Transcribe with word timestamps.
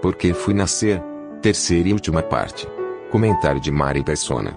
Porque 0.00 0.32
fui 0.32 0.54
nascer. 0.54 1.02
Terceira 1.42 1.88
e 1.88 1.92
última 1.92 2.22
parte. 2.22 2.66
Comentário 3.10 3.60
de 3.60 3.70
Mari 3.70 4.04
Persona. 4.04 4.52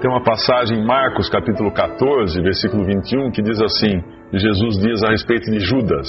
Tem 0.00 0.10
uma 0.10 0.22
passagem 0.22 0.78
em 0.78 0.86
Marcos, 0.86 1.28
capítulo 1.28 1.72
14, 1.72 2.40
versículo 2.42 2.84
21, 2.84 3.30
que 3.30 3.42
diz 3.42 3.60
assim: 3.60 4.02
Jesus 4.32 4.78
diz 4.78 5.02
a 5.04 5.10
respeito 5.10 5.50
de 5.50 5.60
Judas. 5.60 6.08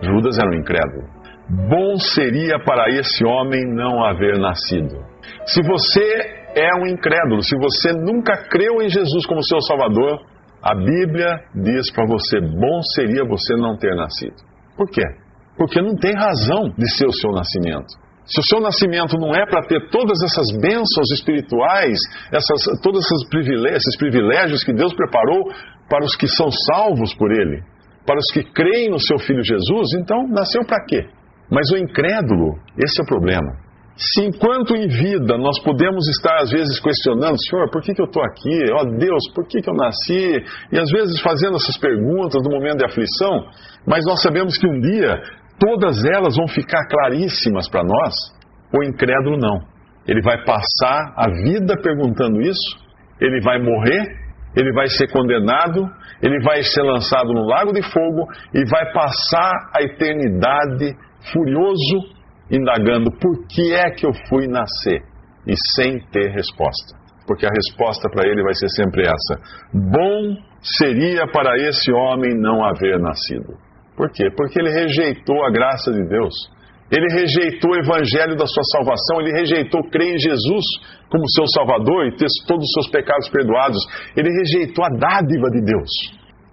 Judas 0.00 0.38
era 0.38 0.48
um 0.48 0.54
incrédulo. 0.54 1.04
Bom 1.68 1.96
seria 1.96 2.58
para 2.64 2.90
esse 2.90 3.24
homem 3.24 3.64
não 3.74 4.04
haver 4.04 4.38
nascido. 4.38 4.96
Se 5.46 5.62
você 5.62 6.02
é 6.54 6.70
um 6.80 6.86
incrédulo, 6.86 7.42
se 7.42 7.56
você 7.56 7.92
nunca 7.92 8.36
creu 8.48 8.82
em 8.82 8.88
Jesus 8.88 9.26
como 9.26 9.42
seu 9.42 9.60
Salvador, 9.62 10.20
a 10.62 10.74
Bíblia 10.74 11.40
diz 11.54 11.90
para 11.92 12.06
você: 12.06 12.40
bom 12.40 12.82
seria 12.94 13.24
você 13.24 13.54
não 13.56 13.76
ter 13.76 13.94
nascido. 13.94 14.36
Por 14.76 14.88
quê? 14.90 15.02
Porque 15.56 15.80
não 15.80 15.96
tem 15.96 16.14
razão 16.14 16.70
de 16.76 16.88
ser 16.96 17.06
o 17.06 17.12
seu 17.12 17.30
nascimento. 17.32 18.06
Se 18.26 18.40
o 18.40 18.42
seu 18.42 18.60
nascimento 18.60 19.16
não 19.18 19.34
é 19.34 19.46
para 19.46 19.62
ter 19.66 19.88
todas 19.88 20.20
essas 20.22 20.46
bênçãos 20.60 21.10
espirituais, 21.14 21.96
essas, 22.32 22.80
todos 22.82 23.04
esses 23.04 23.28
privilégios, 23.28 23.76
esses 23.78 23.96
privilégios 23.96 24.64
que 24.64 24.72
Deus 24.72 24.92
preparou 24.94 25.48
para 25.88 26.04
os 26.04 26.16
que 26.16 26.26
são 26.26 26.50
salvos 26.50 27.14
por 27.14 27.30
Ele, 27.30 27.62
para 28.04 28.18
os 28.18 28.26
que 28.32 28.42
creem 28.52 28.90
no 28.90 28.98
seu 28.98 29.18
Filho 29.18 29.44
Jesus, 29.44 29.94
então 29.94 30.26
nasceu 30.28 30.62
para 30.66 30.84
quê? 30.86 31.06
Mas 31.50 31.70
o 31.70 31.76
incrédulo, 31.76 32.58
esse 32.76 33.00
é 33.00 33.04
o 33.04 33.06
problema. 33.06 33.66
Se 33.96 34.26
enquanto 34.26 34.76
em 34.76 34.88
vida 34.88 35.38
nós 35.38 35.58
podemos 35.62 36.06
estar 36.08 36.42
às 36.42 36.50
vezes 36.50 36.78
questionando, 36.80 37.36
Senhor, 37.48 37.70
por 37.70 37.80
que, 37.80 37.94
que 37.94 38.02
eu 38.02 38.06
estou 38.06 38.22
aqui? 38.22 38.72
Ó 38.72 38.82
oh, 38.82 38.98
Deus, 38.98 39.22
por 39.34 39.46
que, 39.46 39.62
que 39.62 39.70
eu 39.70 39.74
nasci? 39.74 40.36
E 40.70 40.78
às 40.78 40.90
vezes 40.90 41.18
fazendo 41.22 41.56
essas 41.56 41.78
perguntas 41.78 42.42
no 42.42 42.50
momento 42.50 42.78
de 42.78 42.84
aflição, 42.84 43.46
mas 43.86 44.04
nós 44.04 44.20
sabemos 44.20 44.58
que 44.58 44.68
um 44.68 44.80
dia 44.80 45.22
todas 45.58 46.04
elas 46.04 46.36
vão 46.36 46.48
ficar 46.48 46.86
claríssimas 46.88 47.68
para 47.68 47.82
nós, 47.82 48.14
o 48.72 48.84
incrédulo 48.84 49.36
não. 49.38 49.60
Ele 50.06 50.22
vai 50.22 50.44
passar 50.44 51.14
a 51.16 51.28
vida 51.42 51.76
perguntando 51.82 52.40
isso, 52.40 52.78
ele 53.20 53.40
vai 53.40 53.58
morrer, 53.58 54.04
ele 54.54 54.72
vai 54.72 54.88
ser 54.88 55.10
condenado, 55.10 55.90
ele 56.22 56.40
vai 56.42 56.62
ser 56.62 56.82
lançado 56.82 57.32
no 57.32 57.44
lago 57.44 57.72
de 57.72 57.82
fogo 57.82 58.26
e 58.54 58.64
vai 58.70 58.92
passar 58.92 59.52
a 59.74 59.82
eternidade 59.82 60.96
furioso, 61.32 62.16
indagando 62.50 63.10
por 63.10 63.46
que 63.48 63.74
é 63.74 63.90
que 63.90 64.06
eu 64.06 64.12
fui 64.28 64.46
nascer 64.46 65.02
e 65.46 65.54
sem 65.74 65.98
ter 66.10 66.30
resposta. 66.30 66.96
Porque 67.26 67.44
a 67.44 67.50
resposta 67.50 68.08
para 68.08 68.28
ele 68.28 68.42
vai 68.42 68.54
ser 68.54 68.68
sempre 68.68 69.02
essa: 69.02 69.40
Bom 69.74 70.36
seria 70.62 71.26
para 71.26 71.56
esse 71.58 71.92
homem 71.92 72.34
não 72.34 72.64
haver 72.64 72.98
nascido. 73.00 73.65
Por 73.96 74.10
quê? 74.12 74.28
Porque 74.36 74.60
ele 74.60 74.70
rejeitou 74.70 75.44
a 75.44 75.50
graça 75.50 75.90
de 75.90 76.06
Deus. 76.06 76.34
Ele 76.90 77.06
rejeitou 77.12 77.72
o 77.72 77.78
evangelho 77.78 78.36
da 78.36 78.46
sua 78.46 78.62
salvação, 78.70 79.20
ele 79.20 79.32
rejeitou 79.32 79.82
crer 79.90 80.14
em 80.14 80.18
Jesus 80.18 80.64
como 81.10 81.28
seu 81.34 81.46
Salvador 81.48 82.06
e 82.06 82.16
ter 82.16 82.26
todos 82.46 82.62
os 82.62 82.72
seus 82.74 82.88
pecados 82.90 83.28
perdoados. 83.28 83.78
Ele 84.16 84.30
rejeitou 84.30 84.84
a 84.84 84.90
dádiva 84.90 85.50
de 85.50 85.64
Deus. 85.64 85.90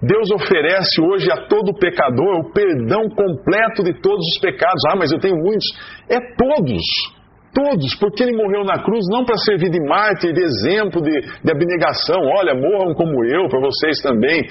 Deus 0.01 0.31
oferece 0.31 1.01
hoje 1.01 1.31
a 1.31 1.47
todo 1.47 1.77
pecador 1.79 2.39
o 2.39 2.51
perdão 2.51 3.07
completo 3.09 3.83
de 3.83 3.93
todos 4.01 4.25
os 4.33 4.39
pecados. 4.41 4.81
Ah, 4.89 4.95
mas 4.97 5.11
eu 5.11 5.19
tenho 5.19 5.37
muitos. 5.37 5.65
É 6.09 6.17
todos. 6.35 6.83
Todos, 7.53 7.93
porque 7.99 8.23
ele 8.23 8.35
morreu 8.35 8.65
na 8.65 8.83
cruz 8.83 9.05
não 9.11 9.23
para 9.23 9.37
servir 9.37 9.69
de 9.69 9.79
mártir, 9.87 10.33
de 10.33 10.41
exemplo, 10.41 10.99
de, 10.99 11.21
de 11.21 11.51
abnegação. 11.51 12.19
Olha, 12.35 12.55
morram 12.55 12.95
como 12.95 13.23
eu, 13.23 13.47
para 13.47 13.59
vocês 13.61 14.01
também 14.01 14.41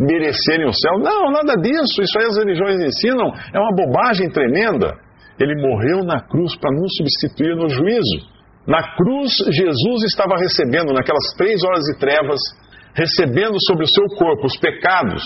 merecerem 0.00 0.66
o 0.66 0.72
céu. 0.72 0.98
Não, 0.98 1.30
nada 1.30 1.60
disso. 1.60 2.00
Isso 2.00 2.18
aí 2.18 2.26
as 2.26 2.38
religiões 2.38 2.80
ensinam. 2.80 3.30
É 3.52 3.58
uma 3.60 3.76
bobagem 3.76 4.30
tremenda. 4.30 4.96
Ele 5.38 5.54
morreu 5.60 6.02
na 6.04 6.20
cruz 6.20 6.56
para 6.56 6.74
nos 6.74 6.90
substituir 6.96 7.54
no 7.54 7.68
juízo. 7.68 8.40
Na 8.66 8.96
cruz, 8.96 9.32
Jesus 9.50 10.04
estava 10.04 10.36
recebendo, 10.36 10.92
naquelas 10.92 11.34
três 11.36 11.62
horas 11.64 11.80
de 11.84 11.98
trevas, 11.98 12.40
recebendo 12.94 13.56
sobre 13.66 13.84
o 13.84 13.88
seu 13.88 14.04
corpo 14.16 14.46
os 14.46 14.56
pecados 14.58 15.22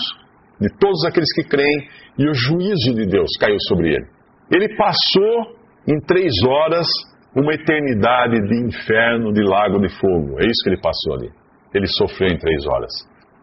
de 0.59 0.69
todos 0.79 1.05
aqueles 1.05 1.31
que 1.33 1.43
creem 1.43 1.87
e 2.17 2.29
o 2.29 2.33
juízo 2.33 2.93
de 2.95 3.05
Deus 3.05 3.29
caiu 3.39 3.57
sobre 3.67 3.95
ele. 3.95 4.05
Ele 4.53 4.75
passou 4.75 5.55
em 5.87 5.99
três 6.05 6.31
horas 6.47 6.87
uma 7.35 7.53
eternidade 7.53 8.39
de 8.47 8.67
inferno, 8.67 9.33
de 9.33 9.43
lago 9.43 9.79
de 9.79 9.89
fogo. 9.99 10.39
É 10.39 10.45
isso 10.45 10.63
que 10.63 10.69
ele 10.69 10.81
passou 10.81 11.15
ali. 11.15 11.29
Ele 11.73 11.87
sofreu 11.87 12.29
em 12.29 12.37
três 12.37 12.65
horas. 12.65 12.91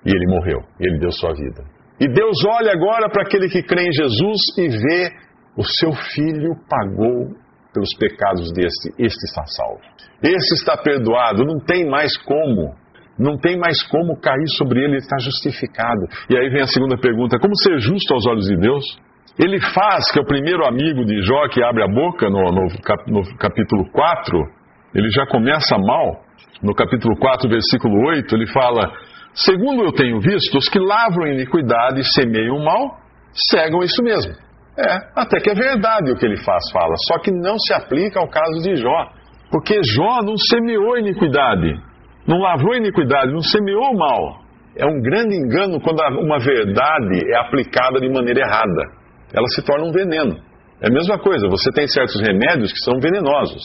E 0.04 0.10
ele 0.10 0.26
morreu. 0.26 0.60
Ele 0.80 0.98
deu 0.98 1.10
sua 1.12 1.32
vida. 1.32 1.64
E 2.00 2.08
Deus 2.08 2.36
olha 2.46 2.72
agora 2.72 3.08
para 3.10 3.22
aquele 3.22 3.48
que 3.48 3.62
crê 3.62 3.86
em 3.86 3.92
Jesus 3.92 4.38
e 4.58 4.68
vê 4.68 5.10
o 5.56 5.64
seu 5.64 5.92
filho 5.92 6.54
pagou 6.68 7.30
pelos 7.72 7.94
pecados 7.98 8.50
deste. 8.52 8.90
Este 8.98 9.24
está 9.24 9.44
salvo. 9.46 9.80
Este 10.22 10.54
está 10.54 10.76
perdoado. 10.76 11.44
Não 11.44 11.60
tem 11.60 11.88
mais 11.88 12.16
como 12.18 12.74
não 13.18 13.36
tem 13.38 13.58
mais 13.58 13.82
como 13.88 14.18
cair 14.18 14.48
sobre 14.56 14.80
ele, 14.80 14.94
ele 14.94 14.96
está 14.96 15.16
justificado. 15.18 16.00
E 16.30 16.36
aí 16.36 16.48
vem 16.48 16.62
a 16.62 16.66
segunda 16.66 16.96
pergunta: 16.96 17.38
como 17.38 17.54
ser 17.56 17.78
justo 17.78 18.14
aos 18.14 18.26
olhos 18.26 18.46
de 18.46 18.56
Deus? 18.56 18.82
Ele 19.38 19.58
faz, 19.60 20.10
que 20.12 20.18
é 20.18 20.22
o 20.22 20.26
primeiro 20.26 20.64
amigo 20.66 21.04
de 21.04 21.22
Jó 21.22 21.48
que 21.48 21.62
abre 21.62 21.82
a 21.82 21.88
boca 21.88 22.28
no, 22.28 22.42
no, 22.50 22.66
no 23.06 23.38
capítulo 23.38 23.90
4, 23.90 24.38
ele 24.94 25.08
já 25.10 25.26
começa 25.26 25.78
mal. 25.78 26.20
No 26.62 26.74
capítulo 26.74 27.16
4, 27.18 27.48
versículo 27.48 28.08
8, 28.08 28.34
ele 28.34 28.46
fala: 28.48 28.92
Segundo 29.34 29.82
eu 29.84 29.92
tenho 29.92 30.20
visto, 30.20 30.58
os 30.58 30.68
que 30.68 30.78
lavram 30.78 31.26
iniquidade 31.26 32.00
e 32.00 32.04
semeiam 32.04 32.62
mal, 32.62 32.98
cegam 33.50 33.82
isso 33.82 34.02
mesmo. 34.02 34.32
É, 34.76 34.96
até 35.14 35.38
que 35.40 35.50
é 35.50 35.54
verdade 35.54 36.12
o 36.12 36.16
que 36.16 36.24
ele 36.24 36.42
faz, 36.44 36.70
fala, 36.70 36.94
só 37.08 37.18
que 37.18 37.30
não 37.30 37.58
se 37.58 37.74
aplica 37.74 38.20
ao 38.20 38.28
caso 38.28 38.62
de 38.62 38.76
Jó. 38.76 39.10
Porque 39.50 39.80
Jó 39.82 40.22
não 40.22 40.36
semeou 40.36 40.98
iniquidade, 40.98 41.78
não 42.26 42.38
lavrou 42.38 42.74
iniquidade, 42.74 43.32
não 43.32 43.40
semeou 43.40 43.94
mal. 43.94 44.40
É 44.76 44.86
um 44.86 45.00
grande 45.00 45.36
engano 45.36 45.78
quando 45.80 46.00
uma 46.20 46.38
verdade 46.38 47.20
é 47.30 47.38
aplicada 47.38 48.00
de 48.00 48.08
maneira 48.08 48.40
errada. 48.40 49.02
Ela 49.34 49.46
se 49.48 49.62
torna 49.62 49.84
um 49.84 49.92
veneno. 49.92 50.38
É 50.80 50.88
a 50.88 50.90
mesma 50.90 51.18
coisa, 51.18 51.48
você 51.48 51.70
tem 51.70 51.86
certos 51.86 52.20
remédios 52.20 52.72
que 52.72 52.80
são 52.80 52.98
venenosos, 52.98 53.62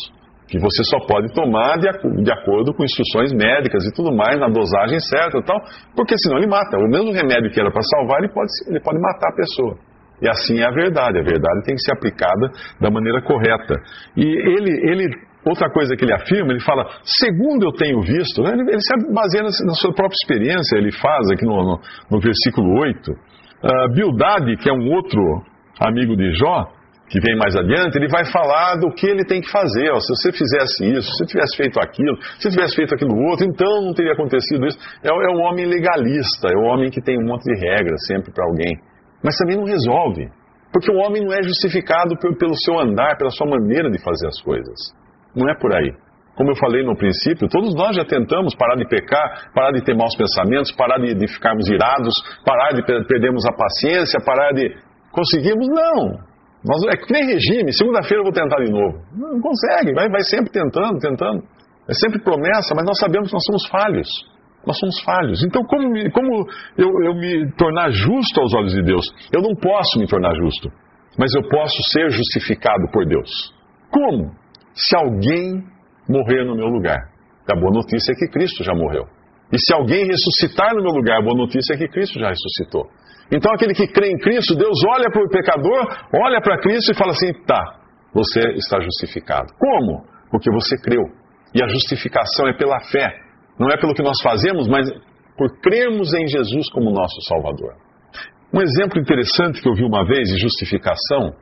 que 0.48 0.58
você 0.60 0.84
só 0.86 1.00
pode 1.06 1.34
tomar 1.34 1.78
de, 1.78 1.88
de 2.24 2.32
acordo 2.32 2.74
com 2.74 2.84
instruções 2.84 3.34
médicas 3.34 3.86
e 3.86 3.94
tudo 3.94 4.16
mais, 4.16 4.40
na 4.40 4.48
dosagem 4.48 5.00
certa 5.00 5.38
e 5.38 5.44
tal, 5.44 5.60
porque 5.96 6.18
senão 6.18 6.38
ele 6.38 6.48
mata. 6.48 6.78
O 6.78 6.90
mesmo 6.90 7.12
remédio 7.12 7.52
que 7.52 7.60
era 7.60 7.72
para 7.72 7.82
salvar, 7.82 8.20
ele 8.20 8.34
pode, 8.34 8.50
ele 8.68 8.80
pode 8.80 9.00
matar 9.00 9.30
a 9.30 9.36
pessoa. 9.36 9.78
E 10.22 10.30
assim 10.30 10.60
é 10.60 10.66
a 10.66 10.72
verdade. 10.72 11.20
A 11.20 11.24
verdade 11.24 11.64
tem 11.66 11.76
que 11.76 11.82
ser 11.82 11.94
aplicada 11.94 12.50
da 12.82 12.90
maneira 12.90 13.22
correta. 13.22 13.76
E 14.16 14.24
ele, 14.24 14.72
ele 14.92 15.28
Outra 15.48 15.70
coisa 15.70 15.96
que 15.96 16.04
ele 16.04 16.14
afirma, 16.14 16.52
ele 16.52 16.60
fala, 16.60 16.86
segundo 17.04 17.66
eu 17.66 17.72
tenho 17.72 18.02
visto, 18.02 18.42
né, 18.44 18.52
ele, 18.52 18.64
ele 18.64 18.82
se 18.82 19.14
baseia 19.14 19.44
na, 19.44 19.50
na, 19.66 19.74
sua 19.76 19.94
própria 19.94 20.16
experiência, 20.22 20.78
ele 20.78 20.92
faz 20.92 21.32
aqui 21.32 21.46
no, 21.46 21.56
no, 21.56 21.80
no 22.12 22.20
versículo 22.20 22.78
8. 22.82 23.12
Uh, 23.12 23.94
Bildade, 23.94 24.58
que 24.58 24.70
é 24.70 24.74
um 24.74 24.92
outro 24.92 25.22
amigo 25.80 26.18
de 26.18 26.34
Jó, 26.34 26.68
que 27.10 27.20
vem 27.22 27.38
mais 27.38 27.56
adiante, 27.56 27.98
ele 27.98 28.10
vai 28.10 28.26
falar 28.26 28.76
do 28.76 28.92
que 28.92 29.08
ele 29.08 29.24
tem 29.24 29.42
que 29.42 29.50
fazer. 29.50 29.90
Ó, 29.92 30.00
se 30.00 30.14
você 30.16 30.32
fizesse 30.32 30.84
isso, 30.84 31.10
se 31.14 31.26
tivesse 31.26 31.56
feito 31.56 31.80
aquilo, 31.80 32.18
se 32.40 32.50
tivesse 32.50 32.76
feito 32.76 32.94
aquilo 32.94 33.16
outro, 33.30 33.46
então 33.46 33.82
não 33.82 33.94
teria 33.94 34.12
acontecido 34.12 34.66
isso. 34.68 34.78
É, 35.04 35.08
é 35.08 35.30
o 35.32 35.40
homem 35.40 35.66
legalista, 35.66 36.50
é 36.52 36.58
o 36.58 36.64
homem 36.68 36.90
que 36.90 37.02
tem 37.02 37.18
um 37.18 37.26
monte 37.26 37.44
de 37.44 37.56
regras 37.56 38.06
sempre 38.06 38.32
para 38.34 38.46
alguém. 38.46 38.76
Mas 39.24 39.38
também 39.38 39.56
não 39.56 39.64
resolve. 39.64 40.28
Porque 40.72 40.92
o 40.92 40.98
homem 40.98 41.24
não 41.24 41.34
é 41.34 41.42
justificado 41.42 42.16
pelo 42.18 42.54
seu 42.66 42.78
andar, 42.78 43.18
pela 43.18 43.32
sua 43.32 43.48
maneira 43.48 43.90
de 43.90 44.04
fazer 44.04 44.28
as 44.28 44.42
coisas. 44.42 44.76
Não 45.34 45.50
é 45.50 45.56
por 45.58 45.74
aí. 45.74 45.94
Como 46.36 46.52
eu 46.52 46.56
falei 46.56 46.84
no 46.84 46.96
princípio, 46.96 47.48
todos 47.48 47.74
nós 47.74 47.96
já 47.96 48.06
tentamos 48.06 48.54
parar 48.54 48.76
de 48.76 48.88
pecar, 48.88 49.50
parar 49.56 49.72
de 49.72 49.82
ter 49.82 49.96
maus 49.96 50.16
pensamentos, 50.16 50.72
parar 50.74 51.00
de, 51.00 51.16
de 51.16 51.28
ficarmos 51.28 51.68
irados, 51.68 52.14
parar 52.46 52.74
de 52.74 52.84
perdermos 52.84 53.44
a 53.48 53.54
paciência, 53.54 54.20
parar 54.24 54.52
de. 54.52 54.76
Conseguimos? 55.12 55.68
Não. 55.68 56.27
Nós, 56.68 56.84
é 56.94 56.98
que 56.98 57.14
nem 57.14 57.26
regime, 57.26 57.72
segunda-feira 57.72 58.20
eu 58.20 58.24
vou 58.24 58.34
tentar 58.34 58.58
de 58.64 58.72
novo. 58.72 59.00
Não, 59.16 59.34
não 59.34 59.42
consegue, 59.42 59.94
vai, 59.94 60.10
vai 60.10 60.22
sempre 60.24 60.52
tentando, 60.52 61.00
tentando. 61.00 61.44
É 61.88 61.94
sempre 61.94 62.20
promessa, 62.22 62.76
mas 62.76 62.86
nós 62.86 63.00
sabemos 63.00 63.30
que 63.30 63.34
nós 63.34 63.46
somos 63.46 63.68
falhos. 63.68 64.08
Nós 64.66 64.78
somos 64.78 65.00
falhos. 65.02 65.44
Então, 65.46 65.64
como, 65.64 65.88
como 66.12 66.46
eu, 66.78 66.90
eu 67.06 67.16
me 67.16 67.50
tornar 67.54 67.90
justo 67.92 68.42
aos 68.42 68.54
olhos 68.54 68.74
de 68.74 68.84
Deus? 68.84 69.06
Eu 69.32 69.42
não 69.42 69.56
posso 69.56 69.98
me 69.98 70.06
tornar 70.06 70.36
justo. 70.36 70.70
mas 71.18 71.34
eu 71.34 71.48
posso 71.48 71.82
ser 71.92 72.10
justificado 72.10 72.92
por 72.92 73.06
Deus. 73.06 73.30
Como? 73.90 74.32
Se 74.74 74.98
alguém 74.98 75.64
morrer 76.10 76.44
no 76.44 76.56
meu 76.56 76.68
lugar. 76.68 76.98
A 77.50 77.56
boa 77.56 77.72
notícia 77.72 78.12
é 78.12 78.16
que 78.16 78.28
Cristo 78.28 78.64
já 78.64 78.74
morreu. 78.74 79.06
E 79.52 79.58
se 79.58 79.74
alguém 79.74 80.06
ressuscitar 80.06 80.76
no 80.76 80.84
meu 80.84 80.92
lugar, 80.92 81.20
a 81.20 81.22
boa 81.22 81.38
notícia 81.38 81.74
é 81.74 81.78
que 81.78 81.88
Cristo 81.88 82.20
já 82.20 82.28
ressuscitou. 82.28 82.86
Então 83.32 83.52
aquele 83.54 83.74
que 83.74 83.88
crê 83.88 84.10
em 84.10 84.18
Cristo, 84.18 84.56
Deus 84.56 84.78
olha 84.88 85.10
para 85.12 85.22
o 85.22 85.30
pecador, 85.30 85.88
olha 86.14 86.42
para 86.42 86.60
Cristo 86.60 86.92
e 86.92 86.96
fala 86.96 87.12
assim: 87.12 87.34
tá, 87.46 87.80
você 88.14 88.40
está 88.56 88.80
justificado. 88.80 89.48
Como? 89.60 90.06
Porque 90.32 90.52
você 90.52 90.78
creu. 90.82 91.04
E 91.54 91.64
a 91.64 91.68
justificação 91.68 92.48
é 92.48 92.54
pela 92.58 92.80
fé. 92.92 93.08
Não 93.60 93.70
é 93.70 93.78
pelo 93.78 93.94
que 93.94 94.04
nós 94.04 94.18
fazemos, 94.22 94.68
mas 94.68 94.90
por 95.38 95.60
crermos 95.62 96.14
em 96.14 96.28
Jesus 96.28 96.70
como 96.72 96.92
nosso 96.92 97.22
Salvador. 97.28 97.74
Um 98.54 98.62
exemplo 98.62 99.00
interessante 99.00 99.62
que 99.62 99.70
eu 99.70 99.74
vi 99.74 99.84
uma 99.84 100.06
vez 100.06 100.30
de 100.30 100.40
justificação 100.40 101.34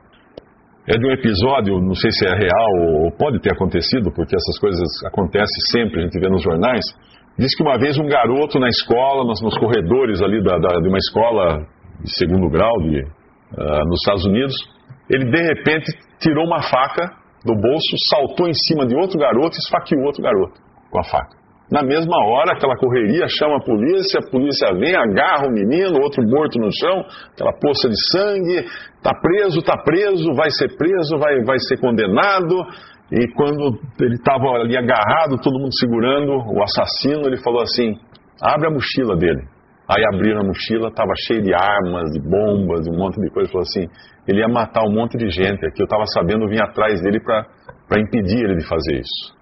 é 0.88 0.96
de 0.96 1.04
um 1.04 1.10
episódio, 1.10 1.80
não 1.80 1.94
sei 1.94 2.10
se 2.12 2.26
é 2.26 2.30
real 2.30 3.02
ou 3.02 3.12
pode 3.12 3.40
ter 3.40 3.52
acontecido, 3.52 4.12
porque 4.12 4.36
essas 4.36 4.58
coisas 4.60 4.86
acontecem 5.04 5.60
sempre, 5.72 6.00
a 6.00 6.04
gente 6.04 6.18
vê 6.18 6.28
nos 6.28 6.42
jornais. 6.42 6.84
Diz 7.38 7.54
que 7.56 7.62
uma 7.62 7.76
vez 7.76 7.98
um 7.98 8.06
garoto 8.06 8.58
na 8.58 8.68
escola, 8.68 9.24
nos, 9.24 9.42
nos 9.42 9.58
corredores 9.58 10.22
ali 10.22 10.42
da, 10.42 10.58
da, 10.58 10.80
de 10.80 10.88
uma 10.88 10.98
escola 10.98 11.66
de 12.06 12.14
segundo 12.16 12.48
grau 12.48 12.72
de, 12.82 13.02
uh, 13.02 13.84
nos 13.88 13.98
Estados 14.00 14.24
Unidos, 14.24 14.54
ele 15.10 15.28
de 15.30 15.42
repente 15.42 15.86
tirou 16.20 16.46
uma 16.46 16.62
faca 16.62 17.10
do 17.44 17.54
bolso, 17.54 17.96
saltou 18.10 18.48
em 18.48 18.54
cima 18.54 18.86
de 18.86 18.94
outro 18.94 19.18
garoto 19.18 19.56
e 19.56 19.58
esfaqueou 19.58 20.04
outro 20.04 20.22
garoto 20.22 20.60
com 20.90 21.00
a 21.00 21.04
faca. 21.04 21.36
Na 21.70 21.82
mesma 21.82 22.16
hora, 22.28 22.52
aquela 22.52 22.76
correria 22.76 23.26
chama 23.28 23.56
a 23.56 23.64
polícia, 23.64 24.20
a 24.20 24.30
polícia 24.30 24.72
vem, 24.74 24.94
agarra 24.94 25.48
o 25.48 25.52
menino, 25.52 26.00
outro 26.00 26.22
morto 26.22 26.60
no 26.60 26.70
chão, 26.70 27.04
aquela 27.32 27.52
poça 27.58 27.88
de 27.88 27.96
sangue, 28.12 28.64
está 28.94 29.12
preso, 29.20 29.58
está 29.58 29.76
preso, 29.82 30.32
vai 30.34 30.48
ser 30.50 30.76
preso, 30.76 31.18
vai, 31.18 31.42
vai 31.42 31.58
ser 31.58 31.80
condenado. 31.80 32.54
E 33.10 33.26
quando 33.34 33.80
ele 34.00 34.14
estava 34.14 34.46
ali 34.60 34.76
agarrado, 34.76 35.40
todo 35.42 35.58
mundo 35.58 35.74
segurando 35.78 36.32
o 36.54 36.62
assassino, 36.62 37.26
ele 37.26 37.36
falou 37.38 37.62
assim: 37.62 37.98
abre 38.40 38.68
a 38.68 38.70
mochila 38.70 39.16
dele. 39.16 39.55
Aí 39.88 40.02
abriram 40.12 40.40
a 40.40 40.44
mochila, 40.44 40.88
estava 40.88 41.12
cheio 41.26 41.42
de 41.42 41.54
armas, 41.54 42.10
de 42.10 42.20
bombas, 42.20 42.88
um 42.88 42.96
monte 42.98 43.20
de 43.20 43.30
coisa. 43.30 43.50
Falou 43.50 43.62
assim: 43.62 43.86
ele 44.26 44.40
ia 44.40 44.48
matar 44.48 44.82
um 44.82 44.92
monte 44.92 45.16
de 45.16 45.30
gente 45.30 45.64
aqui. 45.64 45.80
Eu 45.80 45.84
estava 45.84 46.04
sabendo, 46.06 46.44
eu 46.44 46.48
vim 46.48 46.60
atrás 46.60 47.00
dele 47.02 47.20
para 47.20 48.00
impedir 48.00 48.44
ele 48.44 48.56
de 48.56 48.66
fazer 48.66 48.98
isso. 48.98 49.36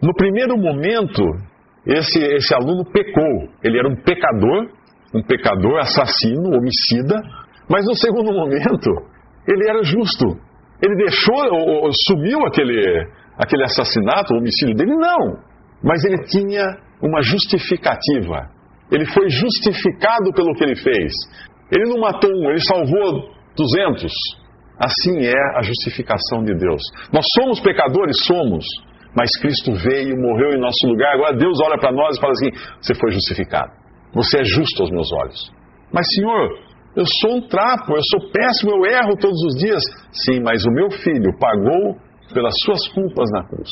No 0.00 0.14
primeiro 0.14 0.56
momento, 0.56 1.22
esse, 1.86 2.18
esse 2.18 2.54
aluno 2.54 2.84
pecou. 2.84 3.48
Ele 3.62 3.78
era 3.78 3.88
um 3.88 3.96
pecador, 3.96 4.68
um 5.14 5.22
pecador, 5.22 5.80
assassino, 5.80 6.56
homicida. 6.56 7.20
Mas 7.68 7.84
no 7.84 7.94
segundo 7.94 8.30
momento, 8.34 8.90
ele 9.48 9.68
era 9.68 9.82
justo. 9.82 10.26
Ele 10.80 10.96
deixou, 10.96 11.36
ou, 11.52 11.84
ou, 11.84 11.90
sumiu 12.06 12.38
aquele, 12.46 13.06
aquele 13.36 13.64
assassinato, 13.64 14.34
o 14.34 14.38
homicídio 14.38 14.74
dele? 14.74 14.94
Não. 14.94 15.38
Mas 15.82 16.04
ele 16.04 16.18
tinha 16.24 16.64
uma 17.02 17.20
justificativa. 17.22 18.48
Ele 18.92 19.06
foi 19.06 19.28
justificado 19.28 20.32
pelo 20.34 20.54
que 20.54 20.64
ele 20.64 20.76
fez. 20.76 21.12
Ele 21.74 21.88
não 21.88 21.98
matou 21.98 22.30
um, 22.30 22.50
ele 22.50 22.60
salvou 22.60 23.30
duzentos. 23.56 24.12
Assim 24.78 25.24
é 25.24 25.58
a 25.58 25.62
justificação 25.62 26.44
de 26.44 26.54
Deus. 26.54 26.82
Nós 27.12 27.24
somos 27.34 27.60
pecadores? 27.60 28.24
Somos 28.24 28.64
mas 29.14 29.30
Cristo 29.40 29.74
veio, 29.74 30.16
morreu 30.16 30.52
em 30.56 30.60
nosso 30.60 30.86
lugar. 30.86 31.14
Agora 31.14 31.36
Deus 31.36 31.60
olha 31.60 31.78
para 31.78 31.92
nós 31.92 32.16
e 32.16 32.20
fala 32.20 32.32
assim: 32.32 32.50
você 32.80 32.94
foi 32.94 33.12
justificado. 33.12 33.70
Você 34.14 34.40
é 34.40 34.44
justo 34.44 34.82
aos 34.82 34.90
meus 34.90 35.12
olhos. 35.12 35.52
Mas, 35.92 36.06
Senhor, 36.14 36.48
eu 36.96 37.04
sou 37.20 37.36
um 37.36 37.48
trapo, 37.48 37.92
eu 37.92 38.02
sou 38.10 38.30
péssimo, 38.30 38.72
eu 38.72 38.84
erro 38.86 39.16
todos 39.20 39.38
os 39.44 39.54
dias. 39.56 39.82
Sim, 40.12 40.40
mas 40.42 40.64
o 40.64 40.70
meu 40.70 40.90
filho 40.90 41.38
pagou 41.38 41.96
pelas 42.32 42.54
suas 42.64 42.88
culpas 42.88 43.28
na 43.30 43.44
cruz 43.44 43.70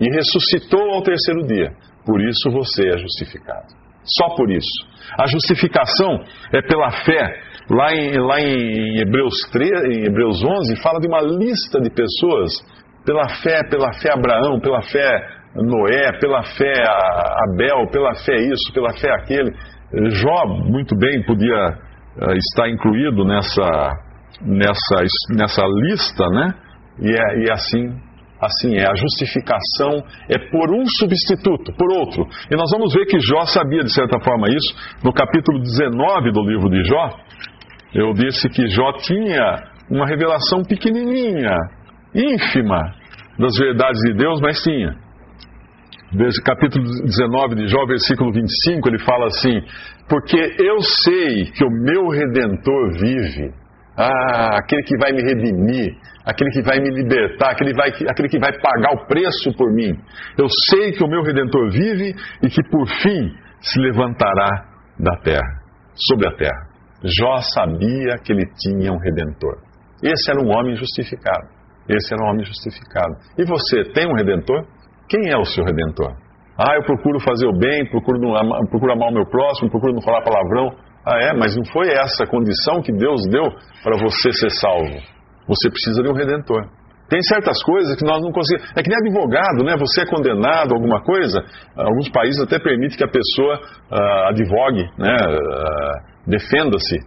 e 0.00 0.14
ressuscitou 0.14 0.90
ao 0.92 1.02
terceiro 1.02 1.46
dia. 1.46 1.72
Por 2.06 2.20
isso 2.20 2.50
você 2.50 2.88
é 2.88 2.98
justificado. 2.98 3.66
Só 4.16 4.34
por 4.34 4.50
isso. 4.50 4.88
A 5.18 5.26
justificação 5.26 6.24
é 6.52 6.62
pela 6.62 6.90
fé. 6.90 7.42
Lá 7.70 7.94
em, 7.94 8.18
lá 8.18 8.40
em, 8.40 9.00
Hebreus, 9.00 9.34
3, 9.52 9.70
em 9.96 10.06
Hebreus 10.06 10.42
11, 10.42 10.82
fala 10.82 10.98
de 11.00 11.06
uma 11.06 11.20
lista 11.20 11.80
de 11.80 11.90
pessoas 11.90 12.52
pela 13.04 13.28
fé, 13.42 13.60
pela 13.68 13.92
fé 14.00 14.12
Abraão, 14.12 14.58
pela 14.60 14.82
fé 14.82 15.38
Noé, 15.54 16.18
pela 16.20 16.42
fé 16.42 16.72
Abel, 17.50 17.88
pela 17.90 18.14
fé 18.14 18.36
isso, 18.36 18.72
pela 18.72 18.92
fé 18.94 19.10
aquele. 19.12 19.52
Jó 20.10 20.46
muito 20.46 20.96
bem 20.96 21.22
podia 21.24 21.68
uh, 22.20 22.32
estar 22.32 22.68
incluído 22.68 23.24
nessa, 23.24 23.92
nessa, 24.42 25.04
nessa 25.34 25.62
lista, 25.66 26.26
né? 26.28 26.54
E, 27.00 27.10
é, 27.10 27.44
e 27.44 27.50
assim, 27.50 28.07
assim 28.40 28.76
é. 28.76 28.86
A 28.88 28.94
justificação 28.94 30.04
é 30.28 30.38
por 30.50 30.70
um 30.74 30.84
substituto, 30.98 31.72
por 31.72 31.92
outro. 31.92 32.26
E 32.50 32.56
nós 32.56 32.70
vamos 32.72 32.92
ver 32.94 33.06
que 33.06 33.18
Jó 33.20 33.44
sabia 33.46 33.82
de 33.82 33.92
certa 33.92 34.18
forma 34.20 34.48
isso. 34.48 34.74
No 35.04 35.12
capítulo 35.12 35.60
19 35.60 36.32
do 36.32 36.42
livro 36.42 36.70
de 36.70 36.82
Jó, 36.84 37.10
eu 37.94 38.12
disse 38.12 38.48
que 38.48 38.68
Jó 38.68 38.92
tinha 38.98 39.64
uma 39.90 40.06
revelação 40.06 40.62
pequenininha, 40.62 41.56
ínfima, 42.14 42.94
das 43.38 43.56
verdades 43.58 44.00
de 44.02 44.14
Deus, 44.14 44.40
mas 44.40 44.60
tinha. 44.62 45.08
Capítulo 46.44 46.84
19 47.04 47.54
de 47.54 47.68
Jó, 47.68 47.84
versículo 47.86 48.32
25, 48.32 48.88
ele 48.88 48.98
fala 48.98 49.26
assim: 49.26 49.60
Porque 50.08 50.38
eu 50.58 50.80
sei 50.80 51.44
que 51.52 51.64
o 51.64 51.70
meu 51.70 52.08
redentor 52.08 52.92
vive. 52.98 53.52
Ah, 54.00 54.58
aquele 54.58 54.82
que 54.84 54.96
vai 54.96 55.10
me 55.10 55.20
redimir, 55.22 55.96
aquele 56.24 56.50
que 56.50 56.62
vai 56.62 56.78
me 56.78 56.88
libertar, 56.88 57.50
aquele, 57.50 57.74
vai, 57.74 57.88
aquele 57.88 58.28
que 58.28 58.38
vai 58.38 58.52
pagar 58.52 58.92
o 58.94 59.06
preço 59.08 59.52
por 59.56 59.72
mim. 59.72 59.92
Eu 60.38 60.46
sei 60.70 60.92
que 60.92 61.02
o 61.02 61.08
meu 61.08 61.20
redentor 61.22 61.68
vive 61.72 62.14
e 62.40 62.48
que 62.48 62.62
por 62.70 62.86
fim 63.02 63.34
se 63.60 63.80
levantará 63.80 64.68
da 65.00 65.16
terra, 65.24 65.62
sobre 65.94 66.28
a 66.28 66.36
terra. 66.36 66.68
Jó 67.02 67.40
sabia 67.54 68.18
que 68.22 68.32
ele 68.32 68.46
tinha 68.56 68.92
um 68.92 68.98
redentor. 68.98 69.58
Esse 70.00 70.30
era 70.30 70.40
um 70.40 70.48
homem 70.48 70.76
justificado. 70.76 71.48
Esse 71.88 72.14
era 72.14 72.22
um 72.22 72.28
homem 72.28 72.44
justificado. 72.44 73.16
E 73.36 73.44
você 73.44 73.82
tem 73.92 74.06
um 74.06 74.14
redentor? 74.14 74.64
Quem 75.08 75.32
é 75.32 75.36
o 75.36 75.44
seu 75.44 75.64
redentor? 75.64 76.14
Ah, 76.56 76.74
eu 76.76 76.82
procuro 76.82 77.18
fazer 77.20 77.46
o 77.46 77.56
bem, 77.56 77.88
procuro, 77.88 78.18
não, 78.20 78.34
procuro 78.66 78.92
amar 78.92 79.10
o 79.10 79.14
meu 79.14 79.26
próximo, 79.26 79.70
procuro 79.70 79.94
não 79.94 80.02
falar 80.02 80.22
palavrão. 80.22 80.70
Ah, 81.08 81.18
é? 81.22 81.32
Mas 81.32 81.56
não 81.56 81.64
foi 81.64 81.88
essa 81.88 82.24
a 82.24 82.26
condição 82.26 82.82
que 82.82 82.92
Deus 82.92 83.22
deu 83.30 83.44
para 83.82 83.96
você 83.96 84.30
ser 84.32 84.50
salvo. 84.50 85.00
Você 85.48 85.70
precisa 85.70 86.02
de 86.02 86.08
um 86.10 86.12
redentor. 86.12 86.68
Tem 87.08 87.22
certas 87.22 87.62
coisas 87.62 87.96
que 87.96 88.04
nós 88.04 88.20
não 88.20 88.30
conseguimos. 88.30 88.70
É 88.76 88.82
que 88.82 88.90
nem 88.90 88.98
advogado, 88.98 89.64
né? 89.64 89.74
Você 89.78 90.02
é 90.02 90.06
condenado 90.06 90.72
a 90.72 90.76
alguma 90.76 91.02
coisa, 91.02 91.42
alguns 91.74 92.10
países 92.10 92.38
até 92.42 92.58
permitem 92.58 92.98
que 92.98 93.04
a 93.04 93.08
pessoa 93.08 93.54
uh, 93.90 94.28
advogue, 94.28 94.84
né? 94.98 95.16
Uh, 95.16 96.30
defenda-se 96.30 96.98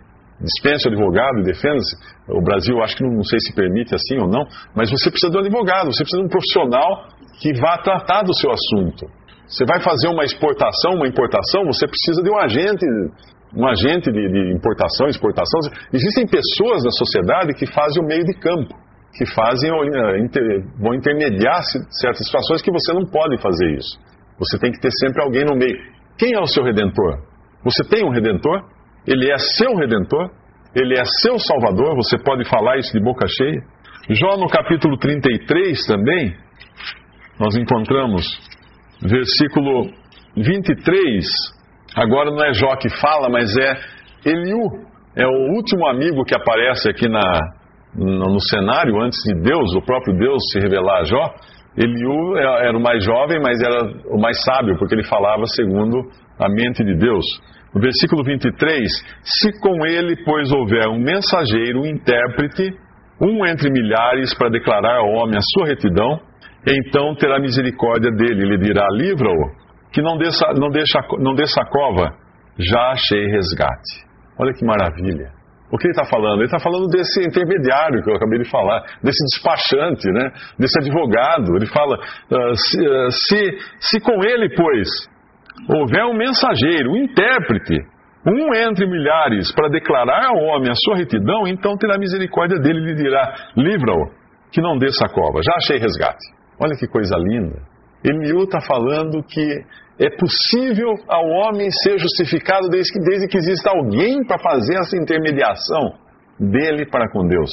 dispense 0.41 0.89
o 0.89 0.91
advogado 0.91 1.39
e 1.39 1.43
defenda-se. 1.43 1.95
O 2.27 2.41
Brasil, 2.41 2.81
acho 2.81 2.97
que 2.97 3.03
não, 3.03 3.13
não, 3.13 3.23
sei 3.23 3.39
se 3.39 3.53
permite 3.53 3.93
assim 3.93 4.17
ou 4.17 4.27
não, 4.27 4.43
mas 4.75 4.89
você 4.89 5.09
precisa 5.11 5.31
de 5.31 5.37
um 5.37 5.41
advogado, 5.41 5.93
você 5.93 6.03
precisa 6.03 6.21
de 6.21 6.25
um 6.25 6.29
profissional 6.29 7.05
que 7.39 7.53
vá 7.59 7.77
tratar 7.77 8.23
do 8.23 8.33
seu 8.33 8.49
assunto. 8.49 9.05
Você 9.47 9.65
vai 9.65 9.81
fazer 9.81 10.07
uma 10.07 10.23
exportação, 10.23 10.95
uma 10.95 11.07
importação, 11.07 11.65
você 11.65 11.85
precisa 11.85 12.23
de 12.23 12.29
um 12.31 12.39
agente, 12.39 12.85
um 13.55 13.67
agente 13.67 14.11
de, 14.11 14.29
de 14.29 14.53
importação, 14.53 15.07
exportação. 15.07 15.59
Existem 15.93 16.25
pessoas 16.25 16.83
na 16.83 16.91
sociedade 16.91 17.53
que 17.53 17.65
fazem 17.71 18.03
o 18.03 18.07
meio 18.07 18.23
de 18.23 18.33
campo, 18.39 18.73
que 19.13 19.25
fazem, 19.33 19.69
eh, 19.69 20.63
vão 20.79 20.93
intermediar 20.93 21.61
certas 21.99 22.25
situações 22.25 22.61
que 22.61 22.71
você 22.71 22.93
não 22.93 23.05
pode 23.05 23.41
fazer 23.41 23.75
isso. 23.75 23.99
Você 24.39 24.57
tem 24.57 24.71
que 24.71 24.79
ter 24.79 24.91
sempre 24.99 25.21
alguém 25.21 25.45
no 25.45 25.55
meio. 25.55 25.77
Quem 26.17 26.33
é 26.33 26.39
o 26.39 26.47
seu 26.47 26.63
redentor? 26.63 27.19
Você 27.63 27.83
tem 27.83 28.05
um 28.05 28.09
redentor? 28.09 28.63
Ele 29.05 29.31
é 29.31 29.37
seu 29.37 29.75
redentor, 29.75 30.29
ele 30.75 30.93
é 30.93 31.03
seu 31.21 31.37
salvador, 31.37 31.95
você 31.95 32.17
pode 32.17 32.47
falar 32.47 32.77
isso 32.77 32.93
de 32.93 33.03
boca 33.03 33.25
cheia. 33.27 33.61
Jó 34.09 34.37
no 34.37 34.47
capítulo 34.47 34.97
33 34.97 35.85
também, 35.85 36.35
nós 37.39 37.55
encontramos 37.55 38.25
versículo 39.01 39.89
23. 40.37 41.60
Agora 41.95 42.31
não 42.31 42.43
é 42.43 42.53
Jó 42.53 42.75
que 42.75 42.89
fala, 43.01 43.29
mas 43.29 43.49
é 43.57 43.73
Eliú, 44.25 44.61
é 45.15 45.25
o 45.25 45.55
último 45.55 45.87
amigo 45.87 46.23
que 46.23 46.35
aparece 46.35 46.89
aqui 46.89 47.07
na, 47.09 47.21
no, 47.95 48.39
cenário 48.39 49.01
antes 49.01 49.19
de 49.25 49.41
Deus, 49.41 49.75
o 49.75 49.81
próprio 49.81 50.17
Deus 50.17 50.41
se 50.51 50.59
revelar 50.59 51.01
a 51.01 51.03
Jó. 51.03 51.33
Eliú 51.77 52.37
é, 52.37 52.67
era 52.67 52.77
o 52.77 52.81
mais 52.81 53.03
jovem, 53.03 53.39
mas 53.41 53.61
era 53.61 53.81
o 54.09 54.19
mais 54.19 54.41
sábio, 54.43 54.77
porque 54.77 54.95
ele 54.95 55.03
falava 55.03 55.45
segundo 55.47 55.97
a 56.39 56.49
mente 56.49 56.83
de 56.83 56.95
Deus. 56.95 57.25
No 57.73 57.81
versículo 57.81 58.23
23, 58.23 58.81
se 59.23 59.59
com 59.61 59.85
ele, 59.85 60.15
pois, 60.25 60.51
houver 60.51 60.87
um 60.89 60.99
mensageiro, 60.99 61.81
um 61.81 61.85
intérprete, 61.85 62.69
um 63.21 63.45
entre 63.45 63.69
milhares, 63.71 64.33
para 64.37 64.49
declarar 64.49 64.97
ao 64.97 65.07
homem 65.07 65.37
a 65.37 65.41
sua 65.41 65.67
retidão, 65.67 66.19
então 66.67 67.15
terá 67.15 67.39
misericórdia 67.39 68.11
dele, 68.11 68.43
ele 68.43 68.57
dirá: 68.57 68.85
livra-o, 68.91 69.51
que 69.91 70.01
não 70.01 70.17
deixa, 70.17 70.53
não, 70.57 70.69
deixa, 70.69 70.99
não 71.19 71.33
deixa 71.35 71.61
a 71.61 71.65
cova, 71.65 72.15
já 72.57 72.91
achei 72.91 73.27
resgate. 73.27 74.05
Olha 74.39 74.53
que 74.53 74.65
maravilha. 74.65 75.31
O 75.71 75.77
que 75.77 75.87
ele 75.87 75.91
está 75.91 76.05
falando? 76.05 76.39
Ele 76.39 76.45
está 76.45 76.59
falando 76.59 76.87
desse 76.87 77.21
intermediário 77.25 78.03
que 78.03 78.09
eu 78.11 78.15
acabei 78.15 78.39
de 78.39 78.49
falar, 78.49 78.81
desse 79.01 79.23
despachante, 79.31 80.11
né? 80.11 80.29
desse 80.59 80.77
advogado. 80.79 81.55
Ele 81.55 81.65
fala: 81.65 81.95
uh, 81.95 82.55
se, 82.55 82.87
uh, 82.87 83.11
se, 83.11 83.57
se 83.79 83.99
com 84.01 84.21
ele, 84.23 84.53
pois, 84.53 84.89
houver 85.69 86.03
um 86.05 86.13
mensageiro, 86.13 86.91
um 86.91 86.97
intérprete, 86.97 87.77
um 88.27 88.53
entre 88.53 88.85
milhares, 88.85 89.51
para 89.53 89.69
declarar 89.69 90.27
ao 90.27 90.43
homem 90.43 90.69
a 90.69 90.75
sua 90.75 90.97
retidão, 90.97 91.47
então 91.47 91.77
terá 91.77 91.97
misericórdia 91.97 92.59
dele 92.59 92.79
e 92.79 92.85
lhe 92.87 92.95
dirá: 92.95 93.33
livra-o, 93.55 94.11
que 94.51 94.61
não 94.61 94.77
desça 94.77 95.05
a 95.05 95.09
cova. 95.09 95.39
Já 95.41 95.53
achei 95.55 95.77
resgate. 95.77 96.35
Olha 96.59 96.75
que 96.77 96.85
coisa 96.85 97.15
linda. 97.17 97.70
Eliú 98.03 98.43
está 98.43 98.59
falando 98.61 99.23
que 99.23 99.63
é 99.99 100.09
possível 100.17 100.93
ao 101.07 101.25
homem 101.25 101.69
ser 101.83 101.99
justificado 101.99 102.69
desde 102.69 102.91
que, 102.91 102.99
desde 102.99 103.27
que 103.27 103.37
exista 103.37 103.69
alguém 103.69 104.23
para 104.25 104.39
fazer 104.39 104.79
essa 104.79 104.97
intermediação 104.97 105.93
dele 106.39 106.85
para 106.89 107.09
com 107.11 107.27
Deus. 107.27 107.51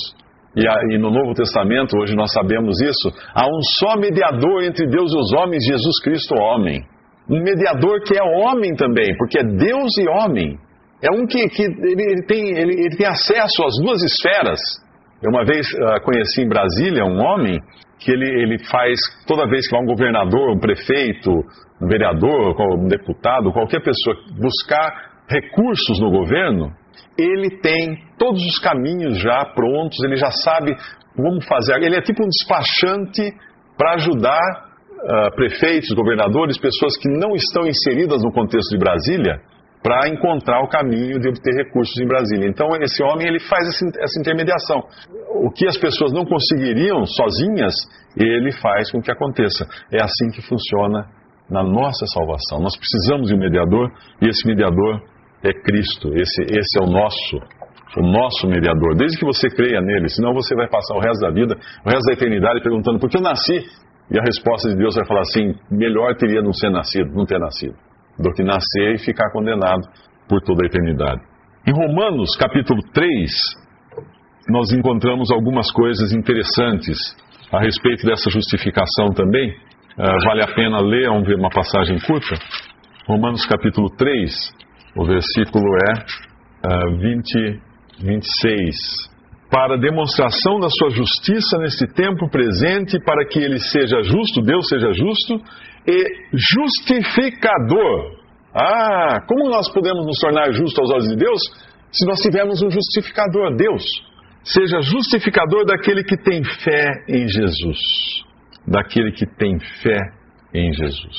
E, 0.56 0.66
a, 0.66 0.74
e, 0.90 0.98
no 0.98 1.10
Novo 1.10 1.34
Testamento, 1.34 1.96
hoje 1.98 2.16
nós 2.16 2.32
sabemos 2.32 2.80
isso, 2.80 3.12
há 3.34 3.46
um 3.46 3.60
só 3.78 3.96
mediador 3.96 4.64
entre 4.64 4.86
Deus 4.86 5.12
e 5.12 5.18
os 5.18 5.32
homens, 5.34 5.64
Jesus 5.64 6.00
Cristo, 6.02 6.34
homem. 6.34 6.82
Um 7.28 7.42
mediador 7.42 8.00
que 8.02 8.18
é 8.18 8.22
homem 8.22 8.74
também, 8.74 9.14
porque 9.18 9.38
é 9.38 9.44
Deus 9.44 9.90
e 9.98 10.08
homem. 10.08 10.58
É 11.02 11.12
um 11.14 11.26
que, 11.26 11.46
que 11.48 11.62
ele, 11.62 12.02
ele, 12.02 12.22
tem, 12.26 12.40
ele, 12.58 12.72
ele, 12.80 12.96
tem 12.96 13.06
acesso 13.06 13.62
às 13.62 13.74
duas 13.84 14.02
esferas. 14.02 14.58
Eu 15.22 15.30
uma 15.30 15.44
vez 15.44 15.66
uh, 15.68 16.02
conheci 16.02 16.42
em 16.42 16.48
Brasília 16.48 17.04
um 17.04 17.20
homem 17.20 17.60
que 17.98 18.12
ele, 18.12 18.26
ele 18.26 18.58
faz, 18.70 18.98
toda 19.26 19.48
vez 19.48 19.66
que 19.66 19.74
vai 19.74 19.82
um 19.82 19.86
governador, 19.86 20.50
um 20.50 20.58
prefeito, 20.58 21.30
um 21.82 21.86
vereador, 21.86 22.54
um 22.78 22.86
deputado, 22.86 23.52
qualquer 23.52 23.82
pessoa 23.82 24.16
buscar 24.40 25.22
recursos 25.28 26.00
no 26.00 26.10
governo, 26.10 26.72
ele 27.18 27.50
tem 27.60 27.98
todos 28.16 28.40
os 28.44 28.58
caminhos 28.58 29.18
já 29.20 29.44
prontos, 29.54 29.98
ele 30.04 30.16
já 30.16 30.30
sabe 30.30 30.74
como 31.16 31.42
fazer. 31.42 31.82
Ele 31.82 31.96
é 31.96 32.00
tipo 32.00 32.22
um 32.22 32.28
despachante 32.28 33.32
para 33.76 33.94
ajudar 33.94 34.38
uh, 34.38 35.34
prefeitos, 35.34 35.90
governadores, 35.94 36.58
pessoas 36.58 36.96
que 36.96 37.08
não 37.08 37.34
estão 37.34 37.66
inseridas 37.66 38.22
no 38.22 38.32
contexto 38.32 38.70
de 38.70 38.78
Brasília, 38.78 39.40
para 39.82 40.08
encontrar 40.08 40.62
o 40.62 40.68
caminho 40.68 41.18
de 41.20 41.28
obter 41.28 41.54
recursos 41.54 41.94
em 42.00 42.06
Brasília. 42.06 42.48
Então, 42.48 42.68
esse 42.82 43.02
homem 43.02 43.26
ele 43.28 43.40
faz 43.40 43.66
essa 43.98 44.20
intermediação. 44.20 44.82
O 45.44 45.50
que 45.50 45.66
as 45.66 45.76
pessoas 45.76 46.12
não 46.12 46.24
conseguiriam 46.24 47.04
sozinhas, 47.06 47.74
ele 48.16 48.52
faz 48.60 48.90
com 48.90 49.00
que 49.00 49.10
aconteça. 49.10 49.66
É 49.92 50.02
assim 50.02 50.30
que 50.34 50.42
funciona 50.42 51.06
na 51.50 51.62
nossa 51.62 52.06
salvação. 52.12 52.60
Nós 52.60 52.76
precisamos 52.76 53.28
de 53.28 53.34
um 53.34 53.38
mediador 53.38 53.90
e 54.20 54.28
esse 54.28 54.46
mediador 54.46 55.00
é 55.42 55.52
Cristo. 55.52 56.12
Esse, 56.14 56.42
esse 56.42 56.78
é 56.78 56.82
o 56.82 56.86
nosso, 56.86 57.36
o 57.96 58.02
nosso 58.02 58.46
mediador. 58.46 58.96
Desde 58.96 59.18
que 59.18 59.24
você 59.24 59.48
creia 59.48 59.80
nele, 59.80 60.08
senão 60.08 60.34
você 60.34 60.54
vai 60.54 60.68
passar 60.68 60.94
o 60.96 61.00
resto 61.00 61.20
da 61.20 61.30
vida, 61.30 61.54
o 61.84 61.88
resto 61.88 62.06
da 62.06 62.12
eternidade 62.12 62.62
perguntando 62.62 62.98
por 62.98 63.08
que 63.08 63.16
eu 63.16 63.22
nasci. 63.22 63.64
E 64.10 64.18
a 64.18 64.22
resposta 64.22 64.70
de 64.70 64.76
Deus 64.76 64.94
vai 64.96 65.06
falar 65.06 65.20
assim: 65.20 65.54
melhor 65.70 66.16
teria 66.16 66.40
não 66.42 66.52
ser 66.52 66.70
nascido, 66.70 67.12
não 67.14 67.26
ter 67.26 67.38
nascido, 67.38 67.74
do 68.18 68.32
que 68.32 68.42
nascer 68.42 68.94
e 68.94 68.98
ficar 68.98 69.30
condenado 69.30 69.82
por 70.28 70.40
toda 70.42 70.64
a 70.64 70.66
eternidade. 70.66 71.20
Em 71.66 71.72
Romanos 71.72 72.36
capítulo 72.36 72.80
3, 72.92 73.30
nós 74.48 74.72
encontramos 74.72 75.30
algumas 75.30 75.70
coisas 75.72 76.12
interessantes 76.12 76.96
a 77.52 77.60
respeito 77.60 78.06
dessa 78.06 78.30
justificação 78.30 79.08
também. 79.14 79.50
Uh, 79.50 80.24
vale 80.24 80.42
a 80.42 80.54
pena 80.54 80.80
ler, 80.80 81.08
vamos 81.08 81.26
ver 81.26 81.36
uma 81.36 81.50
passagem 81.50 81.98
curta. 82.00 82.36
Romanos 83.06 83.44
capítulo 83.46 83.88
3, 83.96 84.54
o 84.96 85.04
versículo 85.04 85.64
é 85.88 85.92
uh, 86.66 86.98
20, 86.98 87.60
26. 88.00 89.17
Para 89.50 89.78
demonstração 89.78 90.60
da 90.60 90.68
sua 90.68 90.90
justiça 90.90 91.58
neste 91.58 91.86
tempo 91.94 92.28
presente, 92.30 92.98
para 93.00 93.26
que 93.26 93.38
ele 93.38 93.58
seja 93.58 94.02
justo, 94.02 94.42
Deus 94.42 94.68
seja 94.68 94.92
justo, 94.92 95.40
e 95.86 96.04
justificador. 96.34 98.18
Ah, 98.54 99.20
como 99.26 99.48
nós 99.48 99.72
podemos 99.72 100.04
nos 100.06 100.18
tornar 100.18 100.52
justos 100.52 100.78
aos 100.78 100.90
olhos 100.90 101.08
de 101.08 101.16
Deus 101.16 101.40
se 101.90 102.06
nós 102.06 102.18
tivermos 102.20 102.62
um 102.62 102.70
justificador, 102.70 103.56
Deus? 103.56 103.82
Seja 104.44 104.80
justificador 104.82 105.64
daquele 105.64 106.04
que 106.04 106.16
tem 106.16 106.42
fé 106.44 107.04
em 107.08 107.26
Jesus 107.26 108.28
daquele 108.68 109.12
que 109.12 109.26
tem 109.26 109.58
fé 109.82 109.98
em 110.54 110.72
Jesus. 110.72 111.16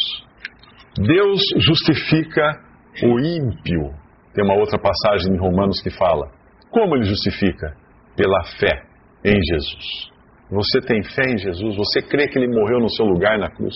Deus 0.98 1.42
justifica 1.58 2.60
o 3.04 3.20
ímpio. 3.20 3.94
Tem 4.34 4.46
uma 4.46 4.56
outra 4.56 4.80
passagem 4.80 5.34
em 5.34 5.40
Romanos 5.40 5.82
que 5.82 5.90
fala: 5.90 6.30
como 6.72 6.96
ele 6.96 7.06
justifica? 7.06 7.76
Pela 8.20 8.44
fé 8.60 8.84
em 9.24 9.40
Jesus. 9.42 10.12
Você 10.52 10.82
tem 10.82 11.02
fé 11.04 11.32
em 11.32 11.38
Jesus? 11.38 11.78
Você 11.78 12.02
crê 12.02 12.28
que 12.28 12.38
ele 12.38 12.54
morreu 12.54 12.82
no 12.82 12.90
seu 12.90 13.06
lugar 13.06 13.40
na 13.40 13.50
cruz? 13.50 13.74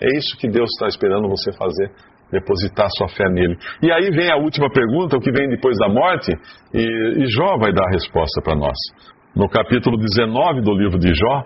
É 0.00 0.06
isso 0.16 0.34
que 0.38 0.48
Deus 0.48 0.70
está 0.70 0.86
esperando 0.86 1.28
você 1.28 1.52
fazer, 1.52 1.90
depositar 2.30 2.88
sua 2.96 3.08
fé 3.08 3.28
nele. 3.28 3.54
E 3.82 3.92
aí 3.92 4.10
vem 4.10 4.32
a 4.32 4.36
última 4.36 4.70
pergunta, 4.70 5.18
o 5.18 5.20
que 5.20 5.30
vem 5.30 5.46
depois 5.46 5.76
da 5.76 5.90
morte, 5.90 6.32
e, 6.72 7.22
e 7.22 7.26
Jó 7.36 7.58
vai 7.58 7.70
dar 7.70 7.84
a 7.84 7.90
resposta 7.90 8.40
para 8.42 8.56
nós. 8.56 8.78
No 9.36 9.46
capítulo 9.46 9.98
19 9.98 10.62
do 10.62 10.72
livro 10.72 10.98
de 10.98 11.12
Jó, 11.14 11.44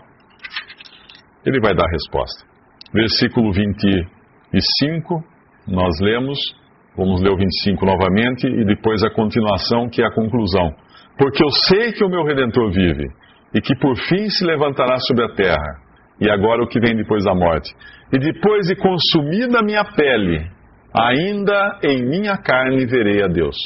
ele 1.45 1.61
vai 1.61 1.75
dar 1.75 1.85
a 1.85 1.91
resposta. 1.91 2.47
Versículo 2.95 3.53
25, 3.53 5.25
nós 5.67 5.99
lemos, 6.01 6.39
vamos 6.97 7.21
ler 7.23 7.33
o 7.33 7.37
25 7.37 7.85
novamente 7.85 8.47
e 8.47 8.65
depois 8.65 9.03
a 9.03 9.11
continuação, 9.11 9.89
que 9.89 10.01
é 10.01 10.07
a 10.07 10.15
conclusão. 10.15 10.86
Porque 11.19 11.43
eu 11.43 11.51
sei 11.51 11.93
que 11.93 12.05
o 12.05 12.09
meu 12.09 12.25
redentor 12.25 12.71
vive 12.71 13.07
e 13.55 13.61
que 13.61 13.75
por 13.77 13.97
fim 13.97 14.29
se 14.29 14.45
levantará 14.45 14.99
sobre 14.99 15.25
a 15.25 15.35
terra. 15.35 15.81
E 16.21 16.31
agora 16.31 16.63
o 16.63 16.69
que 16.69 16.81
vem 16.81 16.97
depois 16.97 17.25
da 17.25 17.35
morte. 17.35 17.71
E 18.13 18.19
depois 18.19 18.67
de 18.67 18.77
consumida 18.77 19.59
a 19.59 19.63
minha 19.63 19.85
pele, 19.85 20.51
ainda 20.95 21.79
em 21.83 22.09
minha 22.09 22.37
carne 22.37 22.87
verei 22.87 23.23
a 23.23 23.29
Deus. 23.29 23.57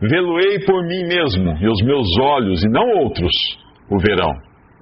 Veloei 0.00 0.60
por 0.64 0.84
mim 0.84 1.04
mesmo, 1.08 1.56
e 1.60 1.68
os 1.68 1.82
meus 1.84 2.06
olhos, 2.20 2.62
e 2.62 2.68
não 2.68 3.02
outros, 3.02 3.32
o 3.90 3.98
verão. 3.98 4.32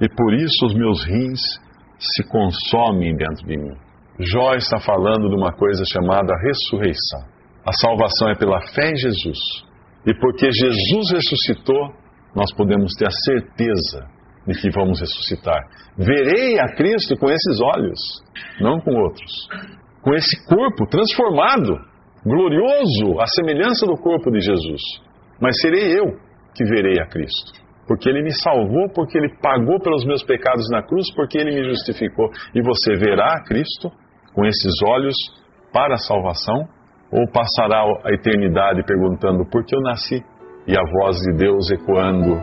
E 0.00 0.08
por 0.08 0.34
isso 0.34 0.66
os 0.66 0.74
meus 0.74 1.04
rins 1.06 1.40
se 1.98 2.28
consomem 2.28 3.16
dentro 3.16 3.46
de 3.46 3.56
mim. 3.56 3.74
Jó 4.20 4.54
está 4.54 4.78
falando 4.78 5.28
de 5.28 5.36
uma 5.36 5.52
coisa 5.52 5.82
chamada 5.90 6.36
ressurreição. 6.42 7.20
A 7.66 7.72
salvação 7.72 8.30
é 8.30 8.34
pela 8.34 8.60
fé 8.74 8.90
em 8.90 8.96
Jesus. 8.96 9.38
E 10.06 10.14
porque 10.14 10.50
Jesus 10.50 11.12
ressuscitou, 11.12 11.92
nós 12.34 12.52
podemos 12.54 12.92
ter 12.94 13.06
a 13.06 13.10
certeza 13.10 14.06
de 14.46 14.60
que 14.60 14.70
vamos 14.70 15.00
ressuscitar. 15.00 15.60
Verei 15.96 16.58
a 16.60 16.74
Cristo 16.74 17.16
com 17.16 17.26
esses 17.26 17.60
olhos, 17.60 17.98
não 18.60 18.80
com 18.80 18.94
outros. 18.94 19.48
Com 20.02 20.14
esse 20.14 20.46
corpo 20.46 20.86
transformado, 20.88 21.76
glorioso, 22.24 23.20
à 23.20 23.26
semelhança 23.26 23.86
do 23.86 23.96
corpo 23.96 24.30
de 24.30 24.40
Jesus. 24.40 24.82
Mas 25.40 25.60
serei 25.60 25.98
eu 25.98 26.04
que 26.54 26.64
verei 26.64 27.00
a 27.00 27.06
Cristo 27.06 27.66
porque 27.86 28.08
ele 28.08 28.22
me 28.22 28.32
salvou, 28.32 28.88
porque 28.92 29.16
ele 29.16 29.32
pagou 29.40 29.80
pelos 29.80 30.04
meus 30.04 30.22
pecados 30.24 30.68
na 30.70 30.82
cruz, 30.82 31.06
porque 31.14 31.38
ele 31.38 31.54
me 31.54 31.64
justificou. 31.68 32.28
E 32.54 32.60
você 32.60 32.94
verá 32.96 33.42
Cristo 33.44 33.90
com 34.34 34.44
esses 34.44 34.82
olhos 34.84 35.14
para 35.72 35.94
a 35.94 35.98
salvação, 35.98 36.68
ou 37.12 37.30
passará 37.30 37.84
a 38.04 38.12
eternidade 38.12 38.82
perguntando 38.84 39.48
por 39.48 39.64
que 39.64 39.76
eu 39.76 39.80
nasci? 39.80 40.22
E 40.66 40.76
a 40.76 40.82
voz 40.82 41.20
de 41.20 41.32
Deus 41.32 41.70
ecoando: 41.70 42.42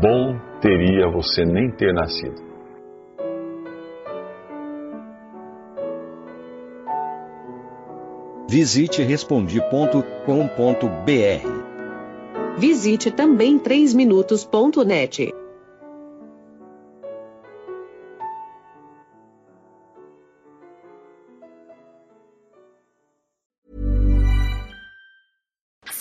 Bom 0.00 0.38
teria 0.60 1.10
você 1.10 1.44
nem 1.44 1.70
ter 1.70 1.92
nascido. 1.92 2.48
Visite 8.48 9.02
respondi.com.br 9.02 9.98
Visite 12.56 13.10
também 13.10 13.58
3minutos.net. 13.58 15.37